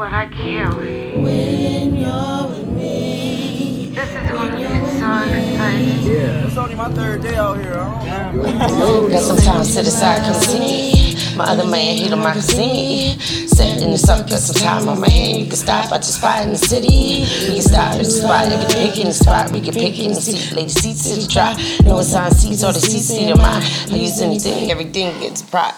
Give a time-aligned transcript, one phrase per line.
[0.00, 1.14] what I can't wait.
[1.14, 3.92] When you're with me.
[3.94, 6.10] This is gonna be so exciting.
[6.10, 6.46] Yeah.
[6.46, 7.74] It's only my third day out here.
[7.74, 11.36] I don't Got some time to the side, come see me.
[11.36, 13.18] My other man, he don't mind to see me.
[13.18, 15.36] Set in the sun, got some time on my hand.
[15.36, 17.26] You can stop at the spot in the city.
[17.48, 19.52] We can stop at the spot, you can pick in the spot.
[19.52, 21.52] We can pick in the seat, lay the seats to the try.
[21.84, 23.62] No assigned seats or the seats to mine.
[23.92, 25.76] I use anything, everything gets prop.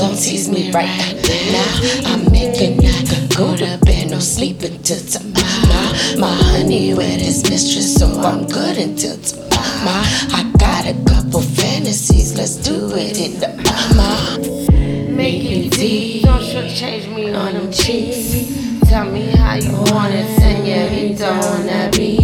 [0.00, 1.14] Don't tease me right
[1.52, 2.10] now.
[2.10, 5.92] I'm making nigga go to bed, no sleep until tomorrow.
[6.18, 10.06] My honey with his mistress, so I'm good until tomorrow.
[10.32, 15.12] I got a couple fantasies, let's do it in the mama.
[15.14, 18.88] Make it deep, don't change me on them cheeks.
[18.88, 22.19] Tell me how you want it, senorita, wanna be.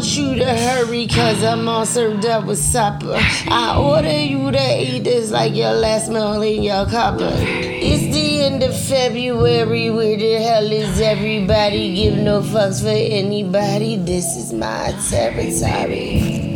[0.00, 3.18] Want you to hurry, cause I'm all served up with supper.
[3.48, 7.34] I order you to eat this like your last meal in your cupboard.
[7.36, 11.96] It's the end of February, where the hell is everybody?
[11.96, 13.96] Give no fucks for anybody.
[13.96, 16.46] This is my territory.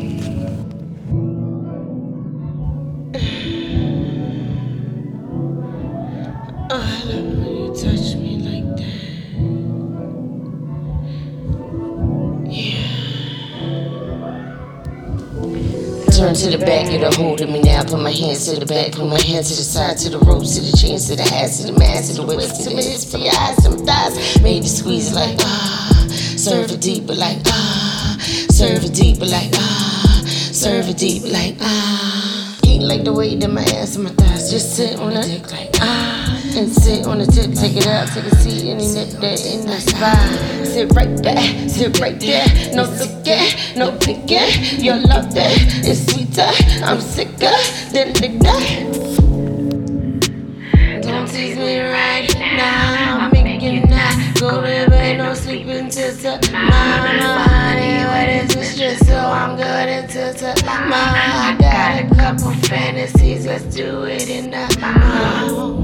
[6.70, 7.44] Oh,
[16.25, 17.84] Turn to the back, get a hold of me now.
[17.84, 20.56] Put my hands to the back, put my hands to the side, to the ropes,
[20.56, 23.05] to the chains, to the hats, to the mask, to the whips, to the hips,
[23.12, 24.17] to the eyes, to the thighs.
[24.41, 28.17] It squeeze like ah, serve it deeper like ah,
[28.48, 32.44] serve it deeper like ah, serve it deep like ah.
[32.80, 34.50] Like the weight in my ass and my thighs.
[34.50, 37.53] Just sit on the dick like ah, and sit on the tip.
[37.55, 40.67] Take it out, take a seat, and nip that in the spine.
[40.67, 42.47] Sit right there, sit right there.
[42.75, 44.83] No sicking, no picking.
[44.84, 46.51] Your love that is sweeter.
[46.84, 47.55] I'm sicker
[47.92, 49.05] than the guy.
[51.01, 53.18] Don't tease me right now.
[53.20, 56.70] I'm making that go to bed, no sleeping till tomorrow.
[57.48, 59.07] Honey, what is mistress?
[59.07, 61.64] So I'm good until tomorrow.
[62.24, 65.77] Couple fantasies, let's do it in the mouth.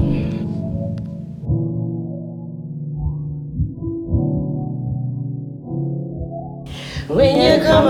[7.07, 7.85] When you come